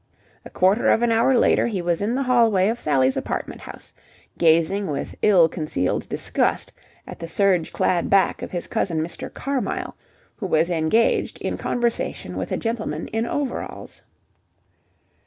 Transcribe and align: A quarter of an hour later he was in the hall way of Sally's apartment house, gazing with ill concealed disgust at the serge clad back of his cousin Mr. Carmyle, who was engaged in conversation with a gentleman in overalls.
A 0.43 0.49
quarter 0.49 0.89
of 0.89 1.03
an 1.03 1.11
hour 1.11 1.37
later 1.37 1.67
he 1.67 1.79
was 1.79 2.01
in 2.01 2.15
the 2.15 2.23
hall 2.23 2.49
way 2.49 2.69
of 2.69 2.79
Sally's 2.79 3.15
apartment 3.15 3.61
house, 3.61 3.93
gazing 4.39 4.87
with 4.89 5.13
ill 5.21 5.47
concealed 5.47 6.09
disgust 6.09 6.73
at 7.05 7.19
the 7.19 7.27
serge 7.27 7.71
clad 7.71 8.09
back 8.09 8.41
of 8.41 8.49
his 8.49 8.65
cousin 8.65 8.99
Mr. 8.99 9.31
Carmyle, 9.31 9.95
who 10.37 10.47
was 10.47 10.71
engaged 10.71 11.37
in 11.37 11.55
conversation 11.55 12.35
with 12.35 12.51
a 12.51 12.57
gentleman 12.57 13.09
in 13.09 13.27
overalls. 13.27 14.01